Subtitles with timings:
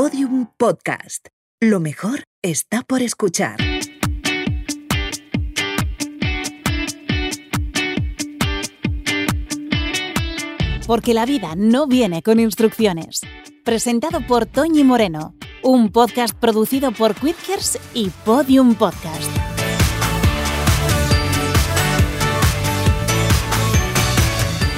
[0.00, 1.26] Podium Podcast.
[1.60, 3.56] Lo mejor está por escuchar.
[10.86, 13.22] Porque la vida no viene con instrucciones.
[13.64, 15.34] Presentado por Toñi Moreno,
[15.64, 19.28] un podcast producido por Quidkers y Podium Podcast.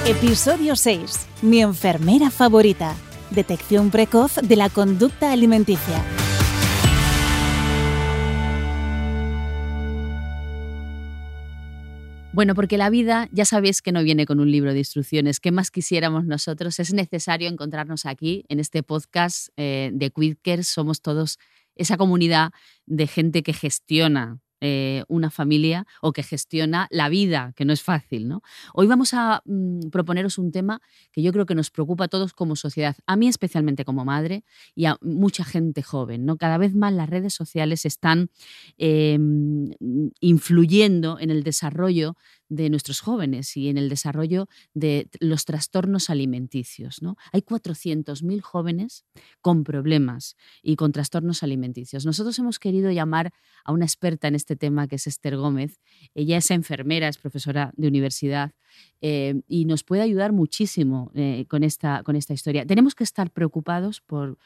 [0.07, 1.27] Episodio 6.
[1.43, 2.97] Mi enfermera favorita.
[3.31, 6.05] Detección precoz de la conducta alimenticia.
[12.33, 15.41] Bueno, porque la vida ya sabéis que no viene con un libro de instrucciones.
[15.41, 16.81] ¿Qué más quisiéramos nosotros?
[16.81, 20.67] Es necesario encontrarnos aquí en este podcast eh, de Quidkers.
[20.67, 21.39] Somos todos
[21.77, 22.51] esa comunidad
[22.87, 27.83] de gente que gestiona eh, una familia o que gestiona la vida, que no es
[27.83, 28.29] fácil.
[28.29, 28.43] ¿no?
[28.75, 30.81] Hoy vamos a mm, proponeros un tema
[31.13, 34.45] que yo creo que nos preocupa a todos como sociedad, a mí especialmente como madre
[34.75, 36.27] y a mucha gente joven.
[36.27, 36.37] ¿no?
[36.37, 38.31] Cada vez más las redes sociales están
[38.79, 39.71] em,
[40.21, 42.17] influyendo en el desarrollo
[42.51, 47.01] de nuestros jóvenes y en el desarrollo de los trastornos alimenticios.
[47.01, 47.17] ¿no?
[47.33, 49.07] Hay 400.000 jóvenes
[49.41, 52.05] con problemas y con trastornos alimenticios.
[52.05, 53.33] Nosotros hemos querido llamar
[53.65, 55.81] a una experta en este tema, que es Esther Gómez.
[56.15, 58.53] Ella es enfermera, es profesora de universidad
[59.01, 62.67] eh, y nos puede ayudar muchísimo eh, con, esta, con esta historia.
[62.67, 64.39] Tenemos que estar preocupados por,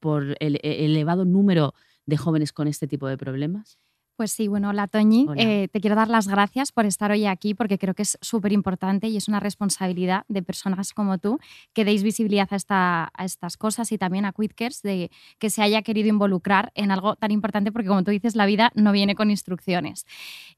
[0.00, 1.74] por el elevado número
[2.06, 3.78] de jóvenes con este tipo de problemas.
[4.20, 5.26] Pues sí, bueno, hola Toñi.
[5.38, 8.52] Eh, te quiero dar las gracias por estar hoy aquí porque creo que es súper
[8.52, 11.38] importante y es una responsabilidad de personas como tú
[11.72, 15.62] que deis visibilidad a, esta, a estas cosas y también a Quidkers de que se
[15.62, 19.14] haya querido involucrar en algo tan importante porque como tú dices, la vida no viene
[19.14, 20.04] con instrucciones.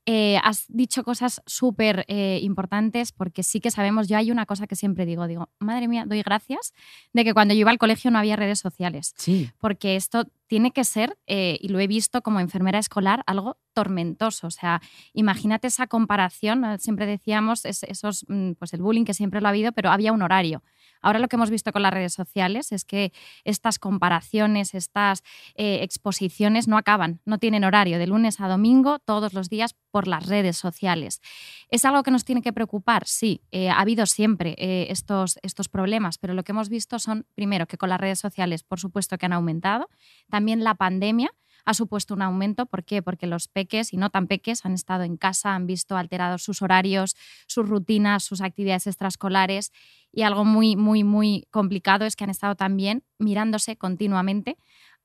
[0.07, 4.67] Eh, has dicho cosas súper eh, importantes porque sí que sabemos, yo hay una cosa
[4.67, 6.75] que siempre digo, digo, madre mía, doy gracias
[7.13, 9.15] de que cuando yo iba al colegio no había redes sociales.
[9.17, 9.53] Sí.
[9.61, 14.48] Porque esto tiene que ser, eh, y lo he visto como enfermera escolar, algo tormentoso.
[14.48, 14.83] O sea,
[15.14, 19.73] imagínate esa comparación, siempre decíamos, esos, mm, pues el bullying que siempre lo ha habido,
[19.73, 20.62] pero había un horario.
[21.02, 23.13] Ahora lo que hemos visto con las redes sociales es que
[23.45, 25.23] estas comparaciones, estas
[25.55, 30.07] eh, exposiciones no acaban, no tienen horario, de lunes a domingo, todos los días por
[30.07, 31.20] las redes sociales.
[31.68, 33.07] ¿Es algo que nos tiene que preocupar?
[33.07, 37.27] Sí, eh, ha habido siempre eh, estos, estos problemas, pero lo que hemos visto son,
[37.35, 39.89] primero, que con las redes sociales, por supuesto que han aumentado,
[40.30, 41.30] también la pandemia
[41.64, 42.67] ha supuesto un aumento.
[42.67, 43.02] ¿Por qué?
[43.02, 46.62] Porque los peques y no tan peques han estado en casa, han visto alterados sus
[46.62, 49.73] horarios, sus rutinas, sus actividades extraescolares
[50.12, 54.58] y algo muy, muy, muy complicado es que han estado también mirándose continuamente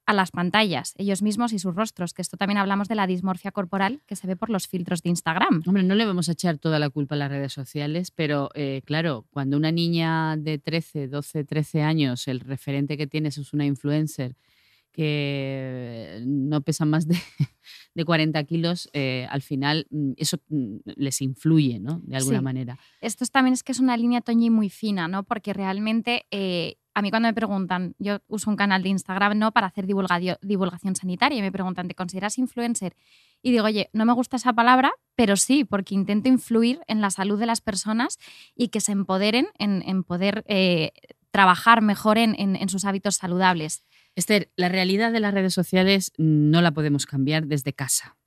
[0.05, 3.51] a las pantallas, ellos mismos y sus rostros, que esto también hablamos de la dismorfia
[3.51, 5.63] corporal que se ve por los filtros de Instagram.
[5.67, 8.81] Hombre, no le vamos a echar toda la culpa a las redes sociales, pero eh,
[8.85, 13.65] claro, cuando una niña de 13, 12, 13 años, el referente que tienes es una
[13.65, 14.35] influencer
[14.97, 17.15] que no pesan más de,
[17.93, 22.01] de 40 kilos, eh, al final mm, eso mm, les influye, ¿no?
[22.03, 22.79] De alguna manera.
[22.99, 25.21] Esto también es que es una línea, Toñi, muy fina, ¿no?
[25.21, 29.51] Porque realmente eh, a mí cuando me preguntan, yo uso un canal de Instagram no
[29.51, 32.95] para hacer divulgación sanitaria y me preguntan, ¿te consideras influencer?
[33.43, 37.11] Y digo, oye, no me gusta esa palabra, pero sí, porque intento influir en la
[37.11, 38.17] salud de las personas
[38.55, 40.91] y que se empoderen en, poder eh,
[41.29, 43.83] trabajar mejor en sus hábitos saludables.
[44.17, 48.17] Esther, la realidad de las redes sociales no la podemos cambiar desde casa.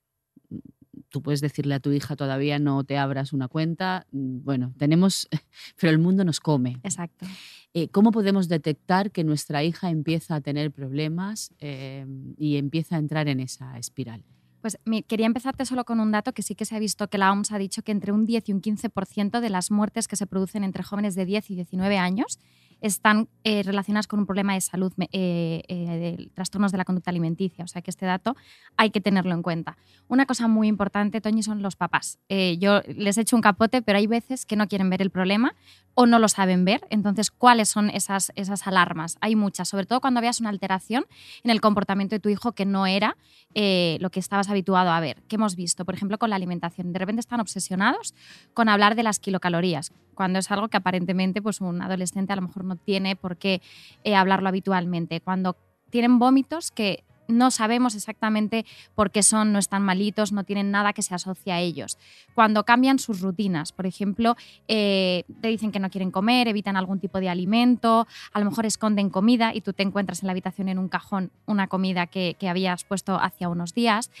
[1.09, 4.07] Tú puedes decirle a tu hija todavía no te abras una cuenta.
[4.09, 5.27] Bueno, tenemos,
[5.77, 6.77] pero el mundo nos come.
[6.83, 7.25] Exacto.
[7.73, 12.05] Eh, ¿Cómo podemos detectar que nuestra hija empieza a tener problemas eh,
[12.37, 14.23] y empieza a entrar en esa espiral?
[14.61, 14.77] Pues
[15.09, 17.51] quería empezarte solo con un dato que sí que se ha visto que la OMS
[17.51, 20.63] ha dicho que entre un 10 y un 15% de las muertes que se producen
[20.63, 22.39] entre jóvenes de 10 y 19 años
[22.81, 27.63] están eh, relacionadas con un problema de salud, eh, eh, trastornos de la conducta alimenticia.
[27.63, 28.35] O sea que este dato
[28.75, 29.77] hay que tenerlo en cuenta.
[30.07, 32.19] Una cosa muy importante, Toñi, son los papás.
[32.57, 35.53] yo les he hecho un capote, pero hay veces que no quieren ver el problema
[35.93, 36.81] o no lo saben ver.
[36.89, 39.17] Entonces, ¿cuáles son esas, esas alarmas?
[39.21, 41.05] Hay muchas, sobre todo cuando veas una alteración
[41.43, 43.17] en el comportamiento de tu hijo que no era
[43.53, 45.21] lo que estabas habituado a ver.
[45.27, 45.85] ¿Qué hemos visto?
[45.85, 46.93] Por ejemplo, con la alimentación.
[46.93, 48.15] De repente están obsesionados
[48.53, 52.43] con hablar de las kilocalorías, cuando es algo que aparentemente pues, un adolescente a lo
[52.43, 53.61] mejor no tiene por qué
[54.03, 55.21] eh, hablarlo habitualmente.
[55.21, 55.57] Cuando
[55.89, 60.93] tienen vómitos que no sabemos exactamente por qué son, no están malitos, no tienen nada
[60.93, 61.97] que se asocie a ellos.
[62.35, 64.35] Cuando cambian sus rutinas, por ejemplo,
[64.67, 68.65] eh, te dicen que no quieren comer, evitan algún tipo de alimento, a lo mejor
[68.65, 72.35] esconden comida y tú te encuentras en la habitación en un cajón una comida que,
[72.39, 74.11] que habías puesto hacia unos días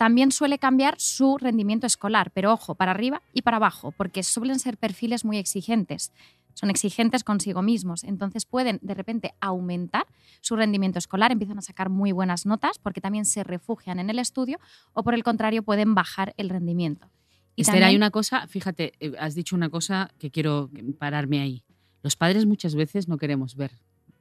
[0.00, 4.58] también suele cambiar su rendimiento escolar, pero ojo, para arriba y para abajo, porque suelen
[4.58, 6.10] ser perfiles muy exigentes
[6.60, 8.04] son exigentes consigo mismos.
[8.04, 10.06] Entonces pueden de repente aumentar
[10.42, 14.18] su rendimiento escolar, empiezan a sacar muy buenas notas porque también se refugian en el
[14.18, 14.58] estudio
[14.92, 17.10] o por el contrario pueden bajar el rendimiento.
[17.56, 21.64] Y Esther, hay una cosa, fíjate, eh, has dicho una cosa que quiero pararme ahí.
[22.02, 23.72] Los padres muchas veces no queremos ver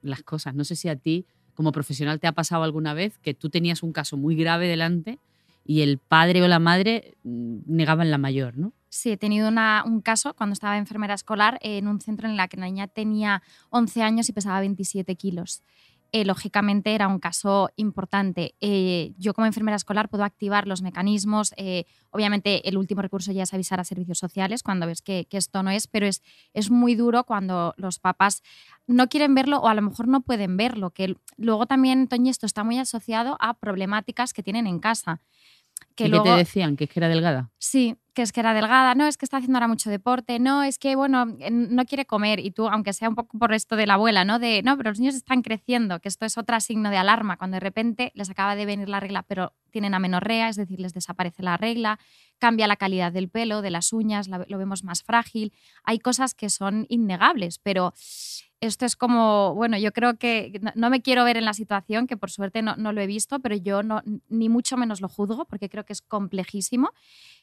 [0.02, 0.56] las cosas.
[0.56, 1.26] No sé si a ti,
[1.56, 5.20] como profesional, te ha pasado alguna vez que tú tenías un caso muy grave delante
[5.66, 8.72] y el padre o la madre mm, negaban la mayor, ¿no?
[8.90, 12.58] Sí, he tenido un caso cuando estaba enfermera escolar en un centro en el que
[12.58, 15.64] la niña tenía 11 años y pesaba 27 kilos.
[16.12, 18.56] Eh, lógicamente era un caso importante.
[18.62, 21.54] Eh, yo como enfermera escolar puedo activar los mecanismos.
[21.56, 25.62] Eh, obviamente el último recurso ya es avisar a servicios sociales cuando ves que, esto
[25.62, 26.24] no es, pero es,
[26.56, 28.42] es, muy duro cuando los papás
[28.88, 30.90] no quieren verlo o a lo mejor no pueden verlo.
[30.90, 35.22] Que luego también, Toñi, esto está muy asociado a problemáticas que tienen en casa.
[35.96, 36.78] Que ¿Y te decían?
[36.78, 37.50] ¿Que es que era delgada?
[37.58, 40.64] Sí, que es que era delgada, no, es que está haciendo ahora mucho deporte, no,
[40.64, 42.40] es que, bueno, no quiere comer.
[42.40, 44.40] Y tú, aunque sea un poco por esto de la abuela, ¿no?
[44.40, 47.56] De, no, pero los niños están creciendo, que esto es otro signo de alarma, cuando
[47.56, 51.44] de repente les acaba de venir la regla, pero tienen amenorrea, es decir, les desaparece
[51.44, 52.00] la regla,
[52.40, 55.54] cambia la calidad del pelo, de las uñas, lo vemos más frágil.
[55.84, 57.94] Hay cosas que son innegables, pero
[58.62, 62.18] esto es como, bueno, yo creo que no, me quiero ver en la situación, que
[62.18, 65.46] por suerte no, no, lo he visto, pero yo no, ni mucho menos lo juzgo,
[65.46, 66.92] porque creo que es complejísimo.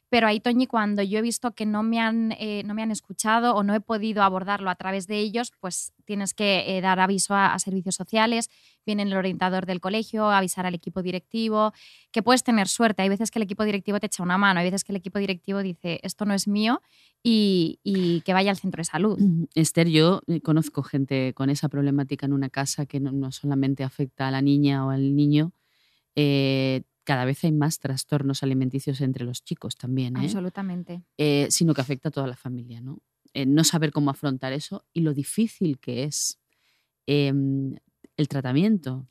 [0.08, 2.92] Pero ahí, Toñi, cuando yo he visto que no me, han, eh, no me han
[2.92, 7.00] escuchado o no he podido abordarlo a través de ellos, pues tienes que eh, dar
[7.00, 8.48] aviso a, servicios sociales,
[8.84, 11.72] viene el orientador del colegio, avisar al equipo directivo,
[12.12, 13.02] que puedes tener suerte.
[13.02, 15.18] Hay veces que el equipo directivo te echa una mano, hay veces que el equipo
[15.18, 16.80] directivo dice, esto no es mío
[17.24, 19.18] y, que vaya al centro de salud.
[19.56, 24.28] Esther, yo eh, conozco gente con esa problemática en una casa que no, solamente afecta
[24.28, 25.52] a la niña o al niño,
[27.06, 30.16] cada vez hay más trastornos alimenticios entre los chicos también.
[30.16, 30.20] ¿eh?
[30.20, 31.02] Absolutamente.
[31.16, 32.98] Eh, sino que afecta a toda la familia, ¿no?
[33.32, 36.40] Eh, no saber cómo afrontar eso y lo difícil que es
[37.06, 37.76] em,
[38.16, 39.06] el tratamiento,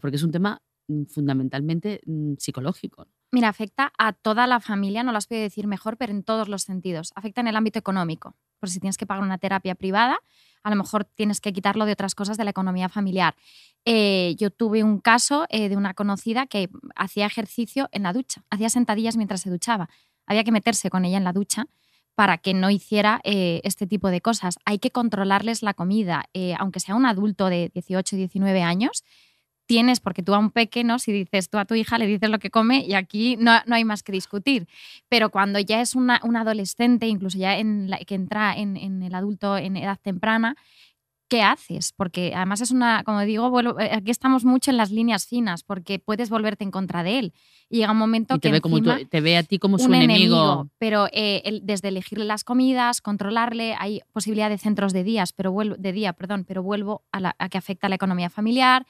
[0.00, 3.06] porque es un tema mm, fundamentalmente mm, psicológico.
[3.32, 6.62] Mira, afecta a toda la familia, no las puedo decir mejor, pero en todos los
[6.62, 7.12] sentidos.
[7.16, 10.18] Afecta en el ámbito económico, por si tienes que pagar una terapia privada,
[10.62, 13.36] a lo mejor tienes que quitarlo de otras cosas de la economía familiar.
[13.84, 18.42] Eh, yo tuve un caso eh, de una conocida que hacía ejercicio en la ducha,
[18.50, 19.88] hacía sentadillas mientras se duchaba.
[20.26, 21.66] Había que meterse con ella en la ducha
[22.16, 24.58] para que no hiciera eh, este tipo de cosas.
[24.64, 26.24] Hay que controlarles la comida,
[26.58, 29.04] aunque sea un adulto de 18, 19 años,
[29.66, 32.38] tienes, porque tú a un pequeño, si dices tú a tu hija, le dices lo
[32.38, 34.66] que come y aquí no, no hay más que discutir.
[35.08, 39.02] Pero cuando ya es una, un adolescente, incluso ya en la, que entra en, en,
[39.02, 40.56] el adulto en edad temprana,
[41.28, 41.92] ¿qué haces?
[41.92, 45.98] Porque además es una, como digo, eh, aquí estamos mucho en las líneas finas, porque
[45.98, 47.32] puedes volverte en contra de él.
[47.68, 50.68] Y llega un momento que ve como te ve a ti como su enemigo.
[50.78, 55.74] Pero eh, desde elegirle las comidas, controlarle, hay posibilidad de centros de días, pero vuelvo,
[55.76, 58.86] de día, perdón, pero vuelvo a, a que afecta a la economía familiar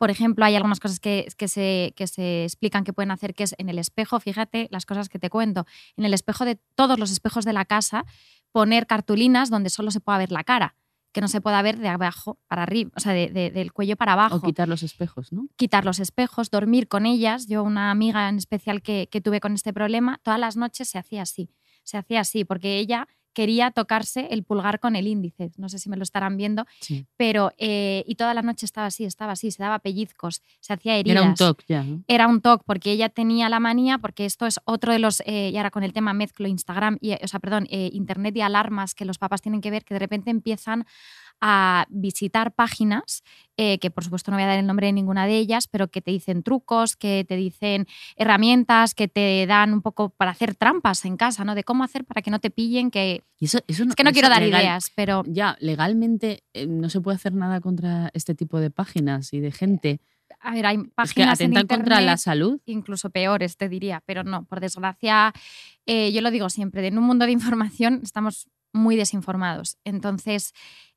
[0.00, 3.54] por ejemplo, hay algunas cosas que, se, que se explican que pueden hacer, que es
[3.58, 5.66] en el espejo, fíjate las cosas que te cuento,
[5.98, 8.06] en el espejo de todos los espejos de la casa,
[8.50, 10.74] poner cartulinas donde solo se pueda ver la cara
[11.12, 14.36] que no se pueda ver de abajo para arriba, o sea, del cuello para abajo.
[14.36, 15.48] O quitar los espejos, ¿no?
[15.56, 17.46] Quitar los espejos, dormir con ellas.
[17.46, 20.98] Yo, una amiga en especial que, que tuve con este problema, todas las noches se
[20.98, 21.50] hacía así.
[21.82, 25.50] Se hacía así, porque ella quería tocarse el pulgar con el índice.
[25.56, 26.66] No sé si me lo estarán viendo,
[27.16, 30.96] pero eh, y toda la noche estaba así, estaba así, se daba pellizcos, se hacía
[30.96, 31.22] heridas.
[31.22, 31.84] Era un TOC ya.
[32.08, 35.50] Era un TOC porque ella tenía la manía, porque esto es otro de los, eh,
[35.52, 38.94] y ahora con el tema mezclo Instagram, y, o sea, perdón, eh, Internet y alarmas
[38.94, 40.86] que los papás tienen que ver, que de repente empiezan
[41.40, 43.22] a visitar páginas,
[43.56, 45.88] eh, que por supuesto no voy a dar el nombre de ninguna de ellas, pero
[45.88, 50.54] que te dicen trucos, que te dicen herramientas, que te dan un poco para hacer
[50.54, 51.54] trampas en casa, ¿no?
[51.54, 53.24] De cómo hacer para que no te pillen, que...
[53.40, 55.22] Eso, eso es que no quiero dar ideas, pero...
[55.26, 59.52] Ya, legalmente eh, no se puede hacer nada contra este tipo de páginas y de
[59.52, 60.00] gente.
[60.40, 62.60] A ver, hay páginas que atentan contra la salud.
[62.66, 65.32] Incluso peores, te diría, pero no, por desgracia,
[65.86, 69.78] eh, yo lo digo siempre, en un mundo de información estamos muy desinformados.
[69.84, 70.52] Entonces,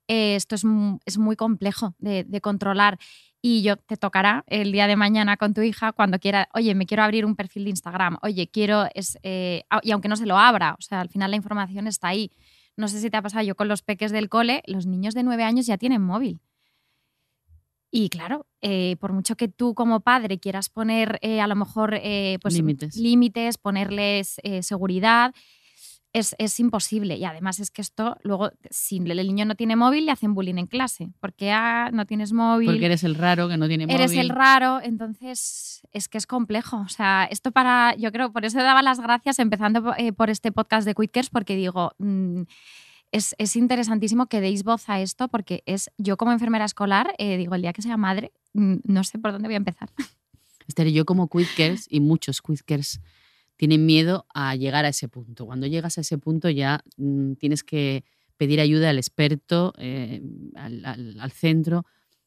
[0.07, 0.63] eh, esto es,
[1.05, 2.99] es, muy complejo de, controlar
[3.41, 6.85] y yo te tocará el día de mañana con tu hija cuando quiera, oye, me
[6.85, 10.37] quiero abrir un perfil de Instagram, oye, quiero, es, eh, y aunque no se lo
[10.37, 12.31] abra, o sea, al final la información está ahí.
[12.75, 15.23] No sé si te ha pasado yo con los peques del cole, los niños de
[15.23, 16.41] nueve años ya tienen móvil.
[17.91, 21.91] Y claro, eh, por mucho que tú como padre quieras poner a lo mejor
[22.41, 22.59] pues,
[22.95, 25.33] límites, ponerles seguridad,
[26.13, 27.17] es, imposible.
[27.17, 30.57] Y además es que esto, luego, si el niño no tiene móvil, le hacen bullying
[30.57, 31.09] en clase.
[31.19, 32.69] Porque ah, no tienes móvil.
[32.69, 33.99] Porque eres el raro que no tiene móvil.
[33.99, 36.77] Eres el raro, entonces es que es complejo.
[36.77, 40.51] O sea, esto para, yo creo, por eso daba las gracias empezando eh, por este
[40.51, 42.43] podcast de Quitkers, porque digo, mm,
[43.11, 47.37] es, es, interesantísimo que deis voz a esto porque es, yo como enfermera escolar, eh,
[47.37, 49.89] digo, el día que sea madre, mm, no sé por dónde voy a empezar.
[50.67, 53.01] Esther, yo como quickers y muchos quickers
[53.63, 55.45] tienen miedo a llegar a ese punto.
[55.45, 58.03] Cuando llegas a ese punto ya mm, tienes que
[58.35, 60.21] pedir ayuda al experto, eh,
[60.55, 61.85] al, al, al, centro.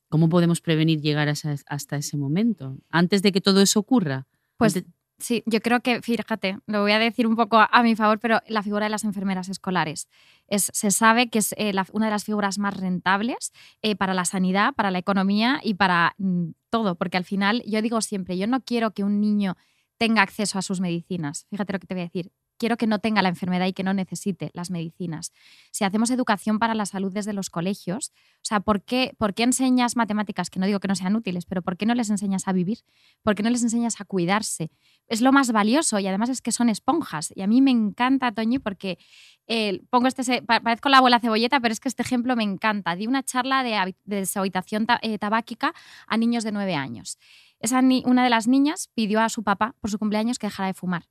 [0.09, 2.79] ¿Cómo podemos prevenir llegar esa, hasta ese momento?
[2.89, 4.27] Antes de que todo eso ocurra.
[4.57, 4.91] Pues Antes...
[5.19, 8.19] sí, yo creo que, fíjate, lo voy a decir un poco a, a mi favor,
[8.19, 10.09] pero la figura de las enfermeras escolares.
[10.47, 13.53] Es, se sabe que es eh, la, una de las figuras más rentables
[13.83, 17.83] eh, para la sanidad, para la economía y para mm, todo, porque al final yo
[17.83, 19.55] digo siempre, yo no quiero que un niño
[19.99, 21.47] tenga acceso a sus medicinas.
[21.51, 23.83] Fíjate lo que te voy a decir quiero que no tenga la enfermedad y que
[23.83, 25.33] no necesite las medicinas.
[25.71, 29.43] Si hacemos educación para la salud desde los colegios, o sea, ¿por qué, ¿por qué
[29.45, 30.51] enseñas matemáticas?
[30.51, 32.79] Que no digo que no sean útiles, pero ¿por qué no les enseñas a vivir?
[33.23, 34.71] ¿Por qué no les enseñas a cuidarse?
[35.09, 37.33] Es lo más valioso y además es que son esponjas.
[37.35, 38.99] Y a mí me encanta, Toñi, porque
[39.47, 42.97] eh, pongo este, parezco la abuela cebolleta, pero es que este ejemplo me encanta.
[42.97, 45.75] Di una charla de, de deshabitación eh, tabáquica
[46.07, 47.19] a niños de nueve años.
[47.61, 50.69] Esa ni, una de las niñas pidió a su papá por su cumpleaños que dejara
[50.69, 51.09] de fumar.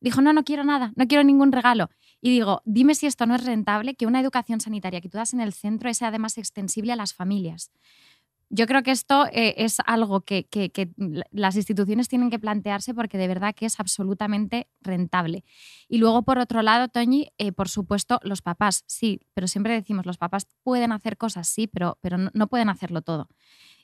[0.00, 1.88] Dijo, no, no quiero nada, no quiero ningún regalo.
[2.20, 5.32] Y digo, dime si esto no es rentable, que una educación sanitaria que tú das
[5.32, 7.70] en el centro sea además extensible a las familias.
[8.54, 10.90] Yo creo que esto eh, es algo que, que,
[11.30, 15.42] las instituciones tienen que plantearse porque de verdad que es absolutamente rentable.
[15.88, 20.04] Y luego, por otro lado, Toñi, eh, por supuesto, los papás, sí, pero siempre decimos,
[20.04, 23.28] los papás pueden hacer cosas, sí, pero, pero no pueden hacerlo todo.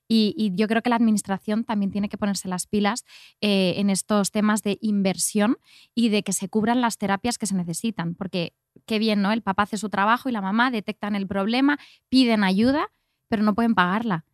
[0.09, 3.05] Y, y, yo creo que la administración también tiene que ponerse las pilas
[3.43, 5.59] eh, en estos temas de inversión
[5.95, 8.55] y de que se cubran las terapias que se necesitan, porque
[8.87, 9.33] qué bien, ¿no?
[9.33, 12.91] El papá hace su trabajo y la mamá detectan el problema, piden ayuda,
[13.29, 14.25] pero no pueden pagarla.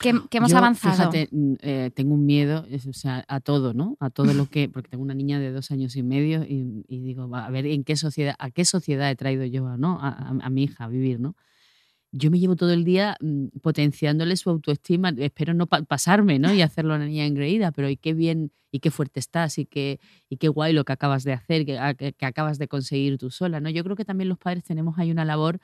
[0.00, 1.10] ¿Qué, qué hemos Yo, avanzado?
[1.10, 1.28] Fíjate,
[1.60, 3.96] eh, tengo un miedo o sea, a todo, ¿no?
[3.98, 4.68] A todo lo que.
[4.68, 7.82] Porque tengo una niña de dos años y medio y, y digo, a ver, ¿en
[7.82, 9.98] qué sociedad, a qué sociedad he traído yo ¿no?
[10.00, 11.34] a, a, a mi hija a vivir, ¿no?
[12.12, 15.10] Yo me llevo todo el día mmm, potenciándole su autoestima.
[15.16, 16.52] Espero no pa pasarme ¿no?
[16.54, 19.98] y hacerlo una niña engreída, pero y qué bien y qué fuerte estás y qué,
[20.28, 23.30] y qué guay lo que acabas de hacer, que, que, que, acabas de conseguir tú
[23.30, 23.60] sola.
[23.60, 23.70] ¿no?
[23.70, 25.60] Yo creo que también los padres tenemos ahí una labor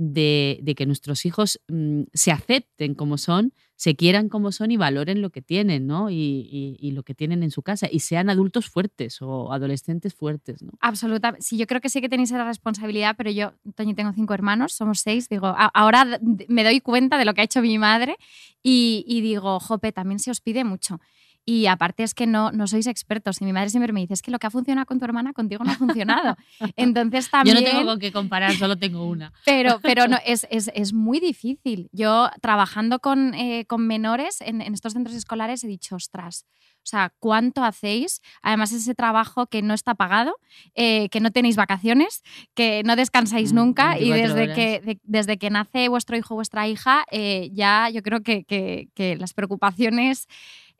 [0.00, 5.20] de, que nuestros hijos mmm, se acepten como son, se quieran como son y valoren
[5.20, 6.08] lo que tienen, ¿no?
[6.08, 10.62] Y, y, lo que tienen en su casa y sean adultos fuertes o adolescentes fuertes,
[10.62, 10.72] ¿no?
[10.80, 11.44] Absolutamente.
[11.44, 14.72] Sí, yo creo que sí que tenéis esa responsabilidad, pero yo, Toño, tengo cinco hermanos,
[14.72, 18.16] somos seis, digo, ahora me doy cuenta de lo que ha hecho mi madre
[18.62, 20.98] y, y digo, jope, también se os pide mucho.
[21.44, 23.40] Y aparte es que no, no sois expertos.
[23.40, 25.32] Y mi madre siempre me dice, es que lo que ha funcionado con tu hermana,
[25.32, 26.36] contigo no ha funcionado.
[26.76, 27.56] Entonces también...
[27.56, 29.32] Yo no tengo con qué comparar, solo tengo una.
[29.44, 31.88] Pero, pero no, es, es, es muy difícil.
[31.92, 36.46] Yo trabajando con, eh, con menores en, en, estos centros escolares he dicho, ostras,
[36.82, 38.20] o sea, ¿cuánto hacéis?
[38.42, 40.36] Además, ese trabajo que no está pagado,
[40.74, 42.22] eh, que no tenéis vacaciones,
[42.54, 46.36] que no descansáis mm, nunca y desde que, de, desde que nace vuestro hijo o
[46.36, 50.26] vuestra hija, eh, ya yo creo que, que, que las preocupaciones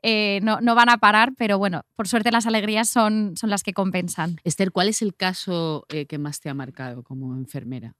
[0.01, 3.63] eh, no, no, van a parar, pero bueno, por suerte las alegrías son, son las
[3.63, 4.37] que compensan.
[4.43, 7.95] Esther, ¿cuál es el caso eh, que más te ha marcado como enfermera?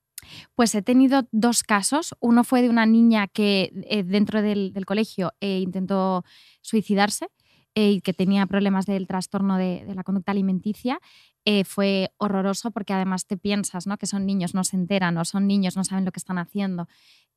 [0.55, 2.13] Pues he tenido dos casos.
[2.19, 6.23] Uno fue de una niña que eh, dentro del, del colegio intentó
[6.61, 7.27] suicidarse
[7.73, 10.99] y que tenía problemas del trastorno de, de la conducta alimenticia.
[11.45, 13.97] Eh, fue horroroso porque además te piensas ¿no?
[13.97, 16.87] que son niños, no se enteran o son niños, no saben lo que están haciendo.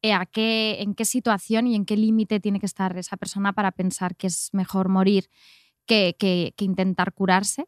[0.02, 3.54] Eh, a qué, ¿En qué situación y en qué límite tiene que estar esa persona
[3.54, 5.30] para pensar que es mejor morir
[5.86, 7.66] que, que, intentar curarse?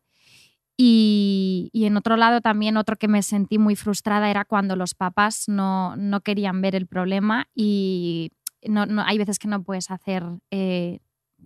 [0.77, 4.95] Y, y, en otro lado también otro que me sentí muy frustrada era cuando los
[4.95, 8.33] papás no, no querían ver el problema y
[8.69, 11.01] no, no, hay veces que no puedes hacer eh,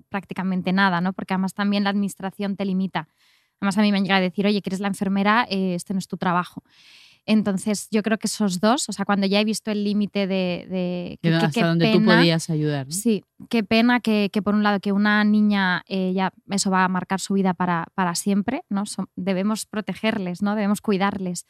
[0.08, 1.12] prácticamente nada, ¿no?
[1.12, 3.08] porque además también la administración te limita.
[3.60, 5.92] Además a mí me han llegado a decir, oye, que eres la enfermera, eh, este
[5.92, 6.62] no es tu trabajo.
[7.26, 10.66] Entonces, yo creo que esos dos, o sea, cuando ya he visto el límite de,
[10.68, 12.86] de que, hasta que, donde pena, tú podías ayudar.
[12.86, 12.92] ¿no?
[12.92, 16.84] Sí, qué pena que, que, por un lado que una niña eh, ya eso va
[16.84, 18.86] a marcar su vida para, para siempre, ¿no?
[18.86, 20.54] Son, debemos protegerles, ¿no?
[20.54, 21.46] Debemos cuidarles.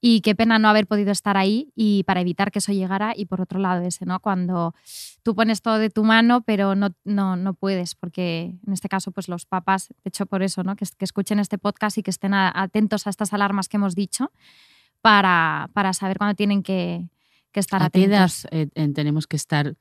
[0.00, 3.12] Y qué pena no haber podido estar ahí y para evitar que eso llegara.
[3.14, 4.18] Y por otro lado, ese, ¿no?
[4.20, 4.74] Cuando
[5.22, 9.12] tú pones todo de tu mano, pero no, no, no puedes, porque en este caso,
[9.12, 10.74] pues los papás, de hecho, por eso, ¿no?
[10.76, 13.94] Que, que escuchen este podcast y que estén a, atentos a estas alarmas que hemos
[13.94, 14.32] dicho
[15.02, 17.08] para, para saber cuándo tienen que,
[17.52, 18.46] que estar ¿A atentos.
[18.50, 19.76] eh, tenemos que estar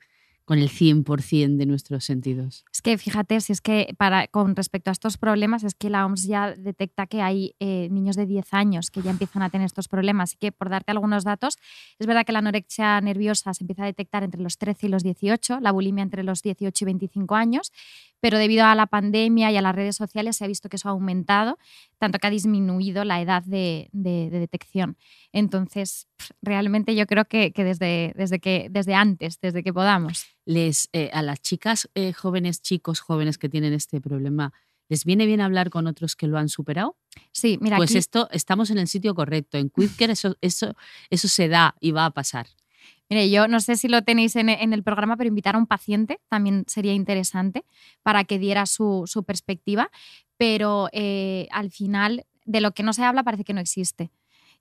[0.50, 2.66] con el 100% de nuestros sentidos.
[2.74, 6.08] Es que fíjate, si es que para, con respecto a estos problemas, es que la
[6.08, 9.68] OMS ya detecta que hay eh, niños de 10 años que ya empiezan a tener
[9.68, 10.32] estos problemas.
[10.32, 11.60] Así que, por darte algunos datos,
[12.00, 15.04] es verdad que la anorexia nerviosa se empieza a detectar entre los 13 y los
[15.04, 17.72] 18, la bulimia entre los 18 y 25 años,
[18.20, 20.90] pero debido a la pandemia y a las redes sociales se ha visto que eso
[20.90, 21.58] ha aumentado,
[21.98, 24.98] tanto que ha disminuido la edad de, detección.
[25.32, 26.08] Entonces,
[26.42, 30.26] realmente yo creo que, desde, desde, que desde antes, desde que podamos.
[30.46, 34.54] Les, eh, a las chicas eh, jóvenes, chicos jóvenes que tienen este problema,
[34.90, 36.98] ¿Les viene bien hablar con otros que lo han superado?
[37.32, 37.78] Sí, mira.
[37.78, 39.60] Pues esto, estamos en el sitio correcto.
[39.60, 40.76] En Quidcare eso, eso,
[41.12, 42.48] eso se da y va a pasar.
[43.10, 46.20] Mire, yo no sé si lo tenéis en, el programa, pero invitar a un paciente
[46.30, 47.66] también sería interesante
[48.04, 49.90] para que diera su, perspectiva,
[50.38, 54.12] pero eh, al final de lo que no se habla parece que no existe.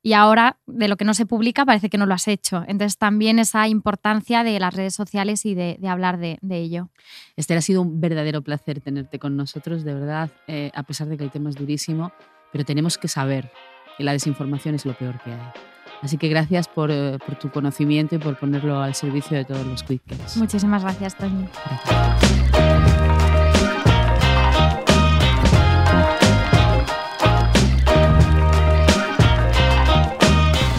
[0.02, 2.64] Y ahora de lo que no se publica parece que no lo has hecho.
[2.68, 6.88] Entonces también esa importancia de las redes sociales y de, hablar de, ello.
[7.36, 11.18] Esther, ha sido un verdadero placer tenerte con nosotros, de verdad, eh, a pesar de
[11.18, 12.12] que el tema es durísimo,
[12.52, 13.50] pero tenemos que saber
[13.96, 15.77] que la desinformación es lo peor que hay.
[16.02, 19.82] Así que gracias eh, por, tu conocimiento y por ponerlo al servicio de todos los
[19.82, 20.36] quickers.
[20.36, 21.46] Muchísimas gracias, Tony.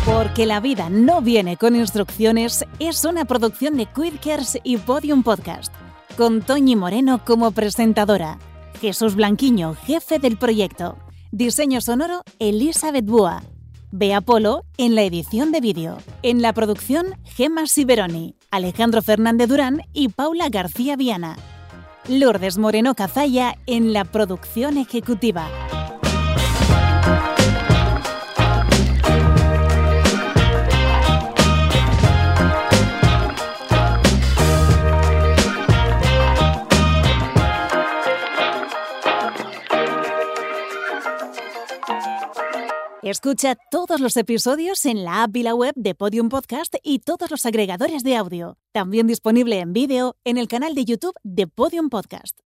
[0.05, 5.73] Porque la vida no viene con instrucciones es una producción de Quickers y Podium Podcast,
[6.17, 8.37] con Toñi Moreno como presentadora,
[8.81, 10.97] Jesús Blanquiño, jefe del proyecto,
[11.31, 13.43] diseño sonoro Elizabeth Búa.
[13.91, 15.97] Bea Polo en la edición de vídeo.
[16.21, 21.37] En la producción, Gemma Siberoni, Alejandro Fernández Durán y Paula García Viana.
[22.07, 25.47] Lourdes Moreno Cazalla en la producción ejecutiva.
[43.09, 47.31] Escucha todos los episodios en la app y la web de Podium Podcast y todos
[47.31, 48.59] los agregadores de audio.
[48.71, 52.35] También disponible en vídeo en el canal de YouTube de Podium Podcast.